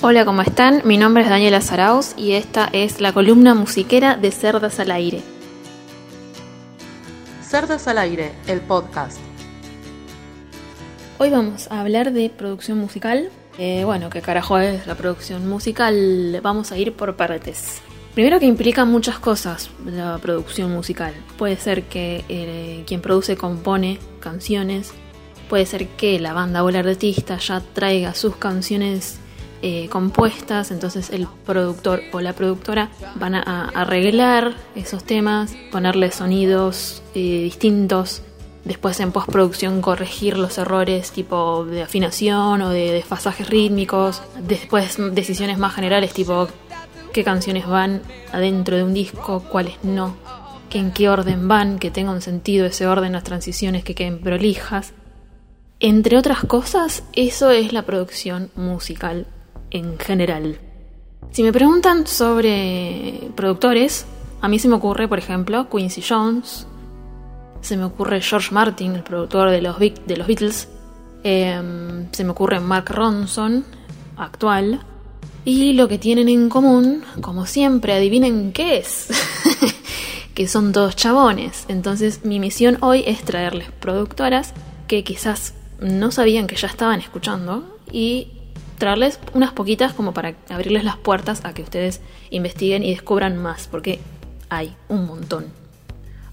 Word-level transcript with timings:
Hola, 0.00 0.24
¿cómo 0.24 0.42
están? 0.42 0.82
Mi 0.84 0.96
nombre 0.96 1.24
es 1.24 1.28
Daniela 1.28 1.60
Saraus 1.60 2.14
y 2.16 2.34
esta 2.34 2.68
es 2.72 3.00
la 3.00 3.12
columna 3.12 3.56
musiquera 3.56 4.14
de 4.16 4.30
Cerdas 4.30 4.78
al 4.78 4.92
Aire. 4.92 5.22
Cerdas 7.42 7.88
al 7.88 7.98
Aire, 7.98 8.30
el 8.46 8.60
podcast. 8.60 9.18
Hoy 11.18 11.30
vamos 11.30 11.66
a 11.72 11.80
hablar 11.80 12.12
de 12.12 12.30
producción 12.30 12.78
musical. 12.78 13.30
Eh, 13.58 13.82
bueno, 13.84 14.08
¿qué 14.08 14.22
carajo 14.22 14.58
es 14.58 14.86
la 14.86 14.94
producción 14.94 15.48
musical? 15.48 16.38
Vamos 16.44 16.70
a 16.70 16.78
ir 16.78 16.92
por 16.92 17.16
partes. 17.16 17.82
Primero 18.14 18.38
que 18.38 18.46
implica 18.46 18.84
muchas 18.84 19.18
cosas 19.18 19.68
la 19.84 20.16
producción 20.18 20.70
musical. 20.70 21.12
Puede 21.36 21.56
ser 21.56 21.82
que 21.82 22.24
eh, 22.28 22.84
quien 22.86 23.00
produce 23.00 23.36
compone 23.36 23.98
canciones, 24.20 24.92
puede 25.48 25.66
ser 25.66 25.88
que 25.88 26.20
la 26.20 26.34
banda 26.34 26.62
o 26.62 26.68
el 26.68 26.76
artista 26.76 27.38
ya 27.38 27.60
traiga 27.74 28.14
sus 28.14 28.36
canciones 28.36 29.18
eh, 29.60 29.88
compuestas, 29.88 30.70
entonces 30.70 31.10
el 31.10 31.26
productor 31.44 32.02
o 32.12 32.20
la 32.20 32.32
productora 32.32 32.90
van 33.16 33.34
a, 33.34 33.68
arreglar 33.74 34.54
esos 34.76 35.02
temas, 35.02 35.56
ponerle 35.72 36.12
sonidos 36.12 37.02
eh, 37.16 37.42
distintos, 37.42 38.22
después 38.64 39.00
en 39.00 39.10
postproducción 39.10 39.80
corregir 39.82 40.38
los 40.38 40.58
errores 40.58 41.10
tipo 41.10 41.64
de 41.64 41.82
afinación 41.82 42.62
o 42.62 42.70
de 42.70 42.92
desfasajes 42.92 43.48
rítmicos, 43.50 44.22
después 44.46 44.96
decisiones 45.12 45.58
más 45.58 45.74
generales 45.74 46.12
tipo 46.12 46.46
qué 47.12 47.24
canciones 47.24 47.66
van 47.66 48.02
adentro 48.32 48.76
de 48.76 48.84
un 48.84 48.94
disco, 48.94 49.42
cuáles 49.50 49.82
no, 49.82 50.14
que 50.70 50.78
en 50.78 50.92
qué 50.92 51.08
orden 51.08 51.48
van, 51.48 51.80
que 51.80 51.90
tenga 51.90 52.12
un 52.12 52.20
sentido 52.20 52.64
ese 52.64 52.86
orden, 52.86 53.12
las 53.12 53.24
transiciones 53.24 53.82
que 53.82 53.96
queden 53.96 54.20
prolijas. 54.20 54.92
Entre 55.80 56.16
otras 56.16 56.44
cosas, 56.44 57.02
eso 57.12 57.50
es 57.50 57.72
la 57.72 57.82
producción 57.82 58.50
musical 58.54 59.26
en 59.70 59.98
general. 59.98 60.58
Si 61.30 61.42
me 61.42 61.52
preguntan 61.52 62.06
sobre 62.06 63.30
productores, 63.36 64.06
a 64.40 64.48
mí 64.48 64.58
se 64.58 64.68
me 64.68 64.76
ocurre, 64.76 65.08
por 65.08 65.18
ejemplo, 65.18 65.68
Quincy 65.68 66.02
Jones, 66.02 66.66
se 67.60 67.76
me 67.76 67.84
ocurre 67.84 68.20
George 68.20 68.52
Martin, 68.52 68.94
el 68.94 69.02
productor 69.02 69.50
de 69.50 69.60
los, 69.60 69.78
de 69.78 70.16
los 70.16 70.26
Beatles, 70.26 70.68
em, 71.22 72.10
se 72.12 72.24
me 72.24 72.30
ocurre 72.30 72.60
Mark 72.60 72.88
Ronson, 72.88 73.64
actual, 74.16 74.80
y 75.44 75.72
lo 75.72 75.88
que 75.88 75.98
tienen 75.98 76.28
en 76.28 76.48
común, 76.48 77.04
como 77.20 77.46
siempre, 77.46 77.94
adivinen 77.94 78.52
qué 78.52 78.78
es, 78.78 79.08
que 80.34 80.46
son 80.46 80.72
todos 80.72 80.94
chabones. 80.94 81.64
Entonces 81.68 82.24
mi 82.24 82.38
misión 82.38 82.78
hoy 82.80 83.02
es 83.06 83.22
traerles 83.22 83.70
productoras 83.72 84.54
que 84.86 85.04
quizás 85.04 85.54
no 85.80 86.10
sabían 86.10 86.46
que 86.46 86.56
ya 86.56 86.68
estaban 86.68 87.00
escuchando 87.00 87.78
y 87.90 88.37
traerles 88.78 89.20
unas 89.34 89.52
poquitas 89.52 89.92
como 89.92 90.12
para 90.12 90.34
abrirles 90.48 90.84
las 90.84 90.96
puertas 90.96 91.44
a 91.44 91.52
que 91.52 91.62
ustedes 91.62 92.00
investiguen 92.30 92.82
y 92.82 92.90
descubran 92.90 93.36
más, 93.36 93.68
porque 93.68 94.00
hay 94.48 94.74
un 94.88 95.06
montón. 95.06 95.46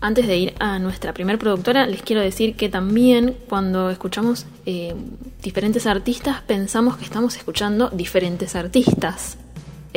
Antes 0.02 0.28
de 0.28 0.38
ir 0.38 0.54
a 0.60 0.78
nuestra 0.78 1.14
primer 1.14 1.40
productora, 1.40 1.88
les 1.88 2.04
quiero 2.04 2.22
decir 2.22 2.56
que 2.56 2.70
también 2.70 3.38
cuando 3.50 3.90
escuchamos 3.90 4.46
eh, 4.66 4.94
diferentes 5.42 5.88
artistas 5.88 6.42
pensamos 6.42 6.98
que 6.98 7.06
estamos 7.06 7.36
escuchando 7.38 7.90
diferentes 7.90 8.56
artistas. 8.56 9.38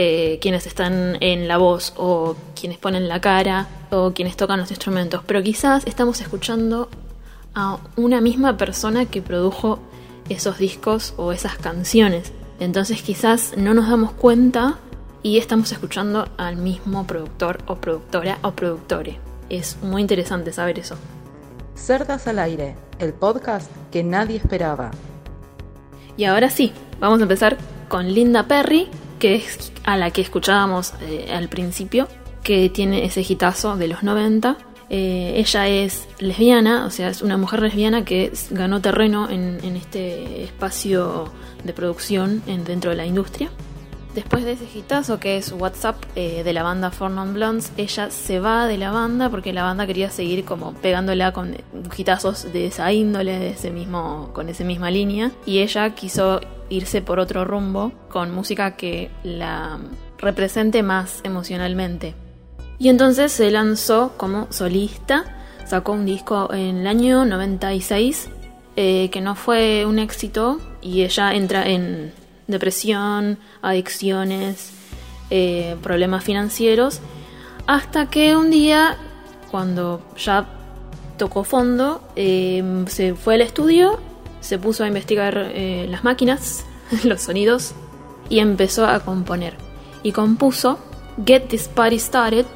Eh, 0.01 0.39
quienes 0.41 0.65
están 0.69 1.19
en 1.21 1.49
la 1.49 1.57
voz 1.57 1.93
o 1.97 2.37
quienes 2.59 2.79
ponen 2.79 3.09
la 3.09 3.21
cara 3.21 3.67
o 3.91 4.13
quienes 4.13 4.37
tocan 4.37 4.61
los 4.61 4.71
instrumentos, 4.71 5.23
pero 5.27 5.43
quizás 5.43 5.85
estamos 5.89 6.21
escuchando 6.21 6.89
a 7.53 7.81
una 7.97 8.21
misma 8.21 8.57
persona 8.57 9.07
que 9.07 9.23
produjo 9.23 9.81
esos 10.29 10.59
discos 10.59 11.15
o 11.17 11.33
esas 11.33 11.57
canciones. 11.59 12.33
Entonces 12.61 13.03
quizás 13.03 13.55
no 13.57 13.75
nos 13.75 13.89
damos 13.89 14.13
cuenta 14.13 14.79
y 15.23 15.39
estamos 15.39 15.71
escuchando 15.73 16.29
al 16.37 16.57
mismo 16.57 17.07
productor 17.07 17.59
o 17.67 17.77
productora 17.77 18.39
o 18.43 18.53
productore. 18.53 19.19
Es 19.49 19.79
muy 19.83 20.03
interesante 20.03 20.53
saber 20.53 20.79
eso. 20.79 20.97
Cerdas 21.75 22.27
al 22.27 22.39
aire, 22.39 22.77
el 22.99 23.13
podcast 23.13 23.71
que 23.91 24.03
nadie 24.03 24.37
esperaba. 24.37 24.91
Y 26.17 26.25
ahora 26.25 26.51
sí, 26.51 26.73
vamos 27.01 27.21
a 27.21 27.23
empezar 27.23 27.57
con 27.89 28.13
Linda 28.13 28.49
Perry, 28.49 28.89
que 29.19 29.37
es 29.37 29.73
a 29.85 29.97
la 29.97 30.11
que 30.11 30.21
escuchábamos 30.21 30.95
eh, 31.01 31.33
al 31.33 31.49
principio, 31.49 32.09
que 32.43 32.69
tiene 32.69 33.05
ese 33.05 33.21
hitazo 33.21 33.77
de 33.77 33.89
los 33.89 34.03
90 34.03 34.57
eh, 34.91 35.35
ella 35.37 35.69
es 35.69 36.09
lesbiana, 36.19 36.87
o 36.87 36.91
sea, 36.91 37.09
es 37.09 37.23
una 37.23 37.37
mujer 37.37 37.61
lesbiana 37.61 38.05
que 38.05 38.33
ganó 38.51 38.81
terreno 38.81 39.29
en, 39.29 39.59
este 39.77 40.45
espacio 40.45 41.31
de 41.65 41.73
producción 41.73 42.43
en, 42.47 42.65
dentro 42.65 42.91
de 42.91 42.97
la 42.97 43.07
industria. 43.07 43.51
Después 44.15 44.45
de 44.45 44.53
ese 44.53 44.65
hitazo 44.75 45.21
que 45.21 45.37
es 45.37 45.53
WhatsApp 45.53 46.03
eh, 46.17 46.43
de 46.43 46.53
la 46.53 46.63
banda 46.63 46.91
Four 46.91 47.11
Non 47.11 47.35
Blondes, 47.35 47.73
ella 47.77 48.11
se 48.11 48.41
va 48.41 48.67
de 48.67 48.79
la 48.79 48.91
banda 48.91 49.31
porque 49.31 49.53
la 49.53 49.63
banda 49.63 49.87
quería 49.87 50.11
seguir 50.11 50.45
como 50.45 50.73
pegándola 50.73 51.33
con 51.33 51.57
hitazos 51.97 52.53
de 52.53 52.67
esa 52.67 52.91
índole, 52.93 53.39
de 53.39 53.51
ese 53.51 53.71
mismo, 53.71 54.31
con 54.33 54.49
esa 54.49 54.65
misma 54.65 54.91
línea. 54.91 55.31
Y 55.45 55.59
ella 55.59 55.95
quiso 55.95 56.41
irse 56.71 57.03
por 57.03 57.21
otro 57.21 57.45
rumbo 57.45 57.93
con 58.09 58.35
música 58.35 58.77
que 58.77 59.11
la 59.23 59.79
represente 60.19 60.83
más 60.83 61.21
emocionalmente. 61.23 62.15
Y 62.79 62.89
entonces 62.89 63.33
se 63.33 63.51
lanzó 63.51 64.13
como 64.17 64.47
solista, 64.51 65.25
sacó 65.67 65.93
un 65.93 66.07
disco 66.07 66.53
en 66.53 66.79
el 66.79 66.87
año 66.87 67.25
96 67.25 68.29
eh, 68.81 69.11
que 69.11 69.21
no 69.21 69.35
fue 69.35 69.85
un 69.87 69.99
éxito 69.99 70.61
y 70.81 71.03
ella 71.03 71.35
entra 71.35 71.69
en 71.69 72.13
depresión, 72.47 73.39
adicciones, 73.61 74.71
eh, 75.31 75.77
problemas 75.83 76.23
financieros, 76.23 77.01
hasta 77.67 78.09
que 78.09 78.37
un 78.37 78.51
día, 78.51 78.97
cuando 79.51 80.01
ya 80.17 80.47
tocó 81.17 81.43
fondo, 81.43 82.01
eh, 82.15 82.85
se 82.87 83.17
fue 83.17 83.35
al 83.35 83.41
estudio, 83.41 83.99
se 84.41 84.59
puso 84.59 84.85
a 84.85 84.87
investigar 84.87 85.53
las 85.89 86.05
máquinas, 86.05 86.65
los 87.03 87.23
sonidos, 87.23 87.75
y 88.29 88.39
empezó 88.39 88.87
a 88.87 89.01
componer. 89.01 89.57
Y 90.05 90.13
compuso 90.13 90.79
Get 91.27 91.49
This 91.49 91.67
Party 91.67 91.99
Started, 91.99 92.47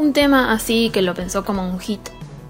un 0.00 0.12
tema 0.12 0.52
así 0.52 0.90
que 0.90 1.02
lo 1.02 1.14
pensó 1.14 1.44
como 1.44 1.68
un 1.68 1.78
hit, 1.78 2.00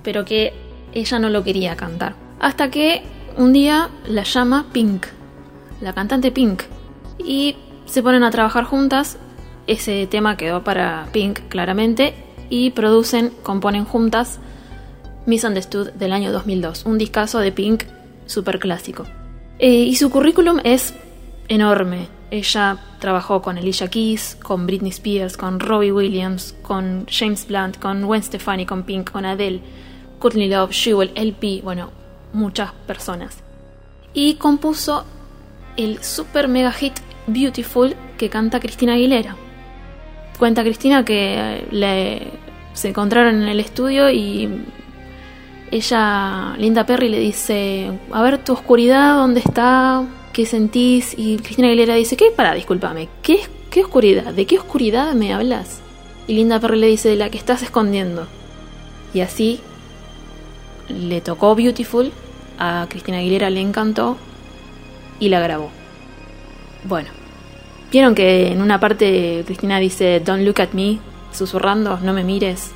pero 0.03 0.25
que 0.25 0.53
ella 0.93 1.19
no 1.19 1.28
lo 1.28 1.43
quería 1.43 1.77
cantar. 1.77 2.15
Hasta 2.38 2.71
que 2.71 3.03
un 3.37 3.53
día 3.53 3.91
la 4.06 4.22
llama 4.22 4.66
Pink, 4.72 5.06
la 5.81 5.93
cantante 5.93 6.31
Pink, 6.31 6.62
y 7.19 7.56
se 7.87 8.03
ponen 8.03 8.22
a 8.22 8.31
trabajar 8.31 8.65
juntas. 8.65 9.19
Ese 9.66 10.06
tema 10.06 10.37
quedó 10.37 10.65
para 10.65 11.09
Pink 11.12 11.41
claramente 11.49 12.15
y 12.49 12.71
producen, 12.71 13.31
componen 13.43 13.84
juntas 13.84 14.41
Misunderstood 15.27 15.93
del 15.93 16.12
año 16.12 16.33
2002, 16.33 16.87
un 16.87 16.99
discazo 16.99 17.39
de 17.39 17.53
Pink 17.53 17.84
super 18.27 18.59
clásico. 18.59 19.06
Eh, 19.59 19.71
y 19.71 19.97
su 19.97 20.09
currículum 20.10 20.60
es 20.65 20.94
enorme. 21.49 22.09
Ella 22.30 22.78
trabajó 23.00 23.42
con 23.42 23.58
Alicia 23.58 23.88
Keys, 23.88 24.36
con 24.41 24.66
Britney 24.66 24.91
Spears, 24.91 25.36
con 25.36 25.58
Robbie 25.58 25.92
Williams, 25.92 26.54
con 26.62 27.06
James 27.10 27.46
Blunt, 27.46 27.78
con 27.78 28.02
Gwen 28.02 28.22
Stefani, 28.22 28.66
con 28.66 28.84
Pink, 28.84 29.10
con 29.10 29.24
Adele, 29.24 29.60
Courtney 30.20 30.48
Love, 30.48 30.70
Jewel, 30.72 31.10
LP, 31.14 31.62
bueno, 31.62 31.91
muchas 32.32 32.72
personas. 32.86 33.38
Y 34.14 34.34
compuso 34.34 35.04
el 35.76 36.02
super 36.04 36.46
mega 36.46 36.72
hit 36.72 36.94
Beautiful 37.26 37.94
que 38.16 38.28
canta 38.28 38.60
Cristina 38.60 38.94
Aguilera. 38.94 39.36
Cuenta 40.38 40.62
Cristina 40.62 41.04
que 41.04 41.66
le, 41.70 42.28
se 42.72 42.88
encontraron 42.88 43.42
en 43.42 43.48
el 43.48 43.60
estudio 43.60 44.10
y 44.10 44.64
ella, 45.70 46.54
Linda 46.58 46.86
Perry, 46.86 47.08
le 47.08 47.19
dice, 47.19 47.92
a 48.10 48.22
ver 48.22 48.42
tu 48.44 48.53
oscuridad, 48.53 49.16
¿dónde 49.16 49.41
está? 49.41 50.06
¿qué 50.32 50.47
sentís? 50.47 51.14
Y 51.16 51.36
Cristina 51.38 51.69
Aguilera 51.69 51.94
dice, 51.94 52.16
¿qué? 52.16 52.31
Para, 52.31 52.54
discúlpame, 52.54 53.08
¿qué, 53.22 53.41
¿qué 53.71 53.83
oscuridad? 53.83 54.33
¿De 54.33 54.47
qué 54.47 54.59
oscuridad 54.59 55.12
me 55.15 55.33
hablas? 55.33 55.80
Y 56.27 56.34
Linda 56.34 56.60
Perry 56.60 56.78
le 56.78 56.86
dice, 56.86 57.09
de 57.09 57.16
la 57.16 57.30
que 57.30 57.39
estás 57.39 57.62
escondiendo. 57.62 58.27
Y 59.12 59.21
así 59.21 59.60
le 60.89 61.21
tocó 61.21 61.54
Beautiful, 61.54 62.12
a 62.59 62.86
Cristina 62.89 63.18
Aguilera 63.18 63.50
le 63.50 63.60
encantó 63.60 64.16
y 65.18 65.28
la 65.28 65.41
grabó. 65.41 65.71
Bueno, 66.84 67.10
vieron 67.91 68.15
que 68.15 68.48
en 68.48 68.62
una 68.62 68.78
parte 68.80 69.42
Cristina 69.47 69.78
dice, 69.78 70.21
Don't 70.21 70.45
look 70.45 70.60
at 70.60 70.72
me, 70.72 70.98
susurrando, 71.33 71.98
no 71.98 72.12
me 72.12 72.24
mires. 72.24 72.72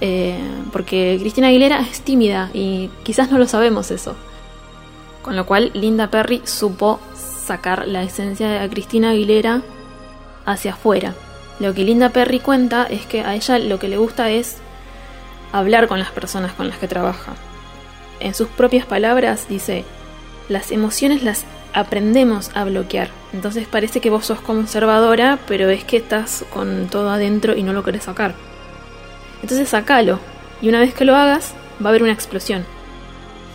Eh, 0.00 0.38
porque 0.72 1.16
Cristina 1.20 1.48
Aguilera 1.48 1.80
es 1.80 2.02
tímida 2.02 2.50
y 2.52 2.90
quizás 3.02 3.30
no 3.30 3.38
lo 3.38 3.46
sabemos 3.46 3.90
eso. 3.90 4.14
Con 5.22 5.36
lo 5.36 5.46
cual 5.46 5.70
Linda 5.74 6.10
Perry 6.10 6.42
supo 6.44 7.00
sacar 7.14 7.86
la 7.88 8.02
esencia 8.02 8.48
de 8.48 8.68
Cristina 8.68 9.10
Aguilera 9.10 9.62
hacia 10.44 10.72
afuera. 10.72 11.14
Lo 11.58 11.74
que 11.74 11.84
Linda 11.84 12.10
Perry 12.10 12.40
cuenta 12.40 12.84
es 12.84 13.06
que 13.06 13.22
a 13.22 13.34
ella 13.34 13.58
lo 13.58 13.78
que 13.78 13.88
le 13.88 13.96
gusta 13.96 14.30
es 14.30 14.58
hablar 15.52 15.88
con 15.88 15.98
las 15.98 16.10
personas 16.10 16.52
con 16.52 16.68
las 16.68 16.78
que 16.78 16.88
trabaja. 16.88 17.34
En 18.20 18.34
sus 18.34 18.48
propias 18.48 18.86
palabras 18.86 19.48
dice, 19.48 19.84
las 20.48 20.70
emociones 20.70 21.22
las 21.22 21.44
aprendemos 21.72 22.50
a 22.54 22.64
bloquear. 22.64 23.08
Entonces 23.32 23.66
parece 23.66 24.00
que 24.00 24.10
vos 24.10 24.26
sos 24.26 24.40
conservadora, 24.40 25.38
pero 25.46 25.68
es 25.68 25.84
que 25.84 25.98
estás 25.98 26.44
con 26.52 26.88
todo 26.88 27.10
adentro 27.10 27.56
y 27.56 27.62
no 27.62 27.72
lo 27.72 27.82
querés 27.82 28.04
sacar. 28.04 28.34
Entonces 29.42 29.68
sacalo. 29.68 30.18
Y 30.62 30.68
una 30.68 30.80
vez 30.80 30.94
que 30.94 31.04
lo 31.04 31.14
hagas, 31.14 31.54
va 31.82 31.86
a 31.86 31.88
haber 31.90 32.02
una 32.02 32.12
explosión. 32.12 32.64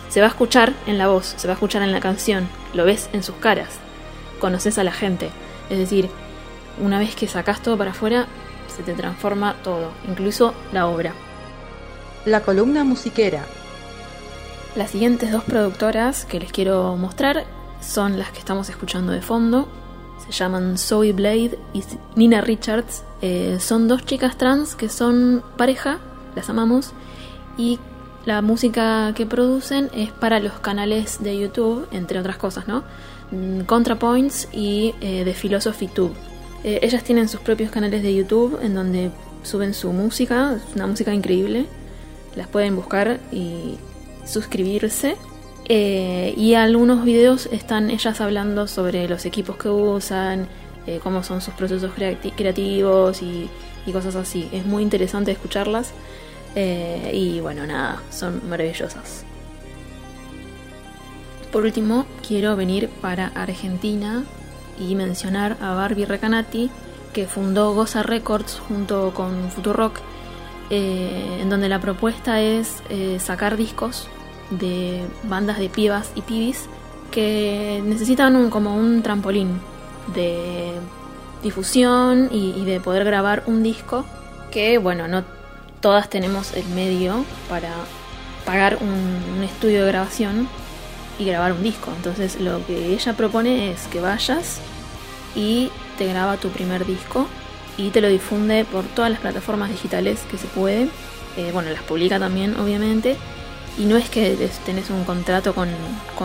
Se 0.08 0.20
va 0.20 0.26
a 0.26 0.30
escuchar 0.30 0.72
en 0.86 0.98
la 0.98 1.08
voz, 1.08 1.34
se 1.36 1.46
va 1.46 1.52
a 1.52 1.54
escuchar 1.54 1.82
en 1.82 1.92
la 1.92 2.00
canción, 2.00 2.48
lo 2.74 2.84
ves 2.84 3.08
en 3.12 3.22
sus 3.22 3.36
caras. 3.36 3.70
Conoces 4.40 4.78
a 4.78 4.84
la 4.84 4.92
gente. 4.92 5.30
Es 5.70 5.78
decir, 5.78 6.10
una 6.80 6.98
vez 6.98 7.14
que 7.14 7.28
sacas 7.28 7.62
todo 7.62 7.78
para 7.78 7.92
afuera, 7.92 8.26
se 8.74 8.82
te 8.82 8.94
transforma 8.94 9.56
todo, 9.62 9.92
incluso 10.08 10.54
la 10.72 10.86
obra. 10.86 11.12
La 12.24 12.40
columna 12.40 12.84
musiquera. 12.84 13.44
Las 14.76 14.90
siguientes 14.90 15.30
dos 15.32 15.44
productoras 15.44 16.24
que 16.24 16.40
les 16.40 16.52
quiero 16.52 16.96
mostrar 16.96 17.44
son 17.80 18.18
las 18.18 18.30
que 18.30 18.38
estamos 18.38 18.68
escuchando 18.68 19.12
de 19.12 19.20
fondo. 19.20 19.68
Se 20.24 20.32
llaman 20.32 20.78
Zoe 20.78 21.12
Blade 21.12 21.58
y 21.72 21.84
Nina 22.14 22.40
Richards. 22.40 23.02
Eh, 23.22 23.58
son 23.60 23.88
dos 23.88 24.04
chicas 24.04 24.36
trans 24.36 24.74
que 24.74 24.88
son 24.88 25.42
pareja, 25.56 25.98
las 26.36 26.50
amamos. 26.50 26.92
Y 27.56 27.78
la 28.24 28.42
música 28.42 29.12
que 29.14 29.26
producen 29.26 29.90
es 29.94 30.10
para 30.10 30.40
los 30.40 30.52
canales 30.54 31.22
de 31.22 31.38
YouTube, 31.38 31.88
entre 31.90 32.18
otras 32.20 32.36
cosas, 32.36 32.68
¿no? 32.68 32.84
Mm, 33.30 33.62
ContraPoints 33.62 34.48
y 34.52 34.94
eh, 35.00 35.22
The 35.24 35.34
Philosophy 35.34 35.88
Tube. 35.88 36.12
Eh, 36.64 36.80
ellas 36.82 37.02
tienen 37.02 37.28
sus 37.28 37.40
propios 37.40 37.70
canales 37.70 38.02
de 38.02 38.14
YouTube 38.14 38.58
en 38.62 38.74
donde 38.74 39.10
suben 39.42 39.74
su 39.74 39.92
música, 39.92 40.58
una 40.74 40.86
música 40.86 41.12
increíble. 41.12 41.66
Las 42.36 42.48
pueden 42.48 42.76
buscar 42.76 43.20
y 43.32 43.76
suscribirse. 44.24 45.16
Eh, 45.68 46.34
y 46.36 46.54
algunos 46.54 47.04
videos 47.04 47.46
están 47.46 47.90
ellas 47.90 48.20
hablando 48.20 48.66
sobre 48.66 49.08
los 49.08 49.24
equipos 49.26 49.56
que 49.56 49.68
usan, 49.68 50.48
eh, 50.86 51.00
cómo 51.02 51.22
son 51.22 51.40
sus 51.40 51.54
procesos 51.54 51.92
creativos 51.94 53.22
y, 53.22 53.48
cosas 53.92 54.14
así. 54.14 54.48
Es 54.52 54.64
muy 54.64 54.82
interesante 54.82 55.32
escucharlas. 55.32 55.92
Eh, 56.54 57.10
y 57.14 57.40
bueno, 57.40 57.66
nada, 57.66 58.02
son 58.10 58.48
maravillosas. 58.48 59.24
Por 61.50 61.64
último, 61.64 62.06
quiero 62.26 62.56
venir 62.56 62.88
para 62.88 63.28
Argentina 63.34 64.24
y 64.78 64.94
mencionar 64.94 65.56
a 65.60 65.74
Barbie 65.74 66.06
Recanati, 66.06 66.70
que 67.12 67.26
fundó 67.26 67.74
Goza 67.74 68.02
Records 68.02 68.60
junto 68.68 69.12
con 69.12 69.50
Futurock, 69.50 70.00
en 70.70 71.50
donde 71.50 71.68
la 71.68 71.78
propuesta 71.78 72.40
es 72.40 72.82
sacar 73.18 73.58
discos 73.58 74.08
de 74.48 75.04
bandas 75.24 75.58
de 75.58 75.68
pibas 75.68 76.10
y 76.14 76.22
pibis 76.22 76.66
que 77.10 77.82
necesitan 77.84 78.36
un, 78.36 78.48
como 78.50 78.74
un 78.74 79.02
trampolín 79.02 79.60
de 80.14 80.72
difusión 81.42 82.28
y, 82.30 82.64
de 82.64 82.80
poder 82.80 83.04
grabar 83.04 83.42
un 83.46 83.62
disco 83.62 84.04
que 84.50 84.78
bueno 84.78 85.08
no 85.08 85.24
todas 85.80 86.08
tenemos 86.08 86.54
el 86.54 86.64
medio 86.66 87.24
para 87.48 87.70
pagar 88.46 88.78
un, 88.80 89.42
estudio 89.42 89.84
de 89.84 89.88
grabación 89.88 90.48
y 91.18 91.24
grabar 91.24 91.52
un 91.52 91.62
disco. 91.62 91.92
Entonces 91.96 92.40
lo 92.40 92.64
que 92.66 92.92
ella 92.92 93.14
propone 93.14 93.72
es 93.72 93.86
que 93.88 94.00
vayas 94.00 94.60
y 95.34 95.70
te 95.98 96.06
graba 96.06 96.36
tu 96.36 96.48
primer 96.48 96.86
disco 96.86 97.26
y 97.76 97.90
te 97.90 98.00
lo 98.00 98.08
difunde 98.08 98.64
por 98.64 98.84
todas 98.84 99.10
las 99.10 99.20
plataformas 99.20 99.70
digitales 99.70 100.20
que 100.30 100.38
se 100.38 100.46
puede. 100.46 100.88
Eh, 101.36 101.50
bueno 101.52 101.70
las 101.70 101.82
publica 101.82 102.18
también 102.18 102.56
obviamente. 102.58 103.16
Y 103.78 103.84
no 103.84 103.96
es 103.96 104.10
que 104.10 104.36
tenés 104.66 104.90
un 104.90 105.04
contrato 105.04 105.54
con, 105.54 105.68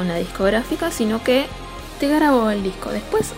la 0.08 0.16
discográfica, 0.16 0.92
sino 0.92 1.24
que 1.24 1.46
te 2.00 2.08
grabó 2.10 2.50
el 2.50 2.62
disco. 2.62 2.92
Después 2.92 3.34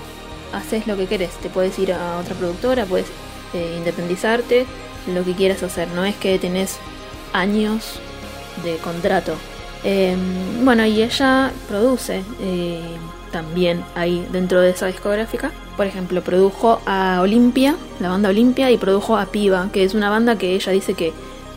haces 0.54 0.88
lo 0.88 0.98
que 0.98 1.08
querés. 1.08 1.32
Te 1.38 1.50
puedes 1.50 1.78
ir 1.80 1.94
a 1.94 2.18
otra 2.18 2.36
productora, 2.36 2.86
puedes 2.86 3.08
eh, 3.54 3.76
independizarte, 3.78 4.66
lo 5.14 5.24
que 5.24 5.34
quieras 5.34 5.64
hacer. 5.64 5.88
No 5.90 6.06
es 6.06 6.16
que 6.16 6.38
tenés 6.40 6.78
años 7.34 8.00
de 8.64 8.78
contrato. 8.78 9.34
Em, 9.84 10.66
bueno, 10.66 10.86
y 10.86 11.02
ella 11.02 11.52
produce 11.68 12.24
eh, 12.42 12.82
también 13.32 13.84
ahí 13.96 14.28
dentro 14.32 14.62
de 14.62 14.72
esa 14.72 14.88
discográfica. 14.88 15.52
Por 15.78 15.86
ejemplo, 15.86 16.22
produjo 16.22 16.82
a 16.86 17.20
Olimpia, 17.22 17.76
la 18.00 18.10
banda 18.10 18.30
Olimpia, 18.30 18.70
y 18.72 18.78
produjo 18.78 19.18
a 19.18 19.28
Piva, 19.28 19.70
que 19.72 19.84
es 19.84 19.94
una 19.94 20.10
banda 20.10 20.38
que 20.38 20.56
ella 20.56 20.72
dice 20.72 20.94
que 20.94 21.14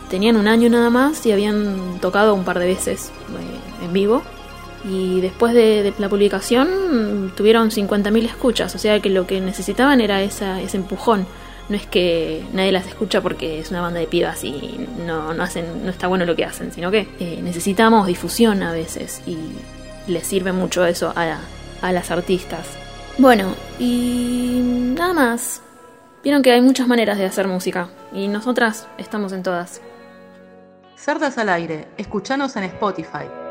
tenían 0.09 0.37
un 0.37 0.47
año 0.47 0.69
nada 0.69 0.89
más 0.89 1.25
y 1.25 1.31
habían 1.31 1.99
tocado 1.99 2.33
un 2.33 2.43
par 2.43 2.59
de 2.59 2.67
veces 2.67 3.11
eh, 3.29 3.85
en 3.85 3.93
vivo. 3.93 4.21
Y 4.85 5.21
después 5.21 5.53
de, 5.53 5.93
la 5.97 6.09
publicación 6.09 7.31
tuvieron 7.35 7.69
50.000 7.69 8.25
escuchas, 8.25 8.75
o 8.75 8.77
sea 8.77 8.99
que 8.99 9.09
lo 9.09 9.25
que 9.25 9.39
necesitaban 9.39 10.01
era 10.01 10.21
esa, 10.21 10.61
ese 10.61 10.77
empujón. 10.77 11.25
No 11.69 11.77
es 11.77 11.85
que 11.85 12.43
nadie 12.51 12.73
las 12.73 12.85
escucha 12.87 13.21
porque 13.21 13.59
es 13.59 13.71
una 13.71 13.79
banda 13.79 14.01
de 14.01 14.07
pibas 14.07 14.43
y 14.43 14.85
no, 15.05 15.33
no, 15.33 15.43
hacen, 15.43 15.85
no 15.85 15.91
está 15.91 16.07
bueno 16.07 16.25
lo 16.25 16.35
que 16.35 16.43
hacen, 16.43 16.73
sino 16.73 16.91
que 16.91 17.07
eh, 17.19 17.39
necesitamos 17.41 18.05
difusión 18.05 18.61
a 18.63 18.73
veces 18.73 19.21
y 19.25 19.37
les 20.07 20.27
sirve 20.27 20.51
mucho 20.51 20.85
eso 20.85 21.13
a, 21.15 21.39
a 21.81 21.91
las 21.93 22.11
artistas. 22.11 22.67
Bueno, 23.17 23.55
y 23.79 24.59
nada 24.97 25.13
más. 25.13 25.61
Vieron 26.23 26.41
que 26.41 26.51
hay 26.51 26.61
muchas 26.61 26.87
maneras 26.87 27.17
de 27.17 27.25
hacer 27.25 27.49
música 27.49 27.89
y 28.13 28.29
nosotras 28.29 28.87
estamos 28.97 29.33
en 29.33 29.43
todas. 29.43 29.81
Cerdas 30.95 31.37
al 31.37 31.49
aire, 31.49 31.89
escuchanos 31.97 32.55
en 32.55 32.63
Spotify. 32.63 33.42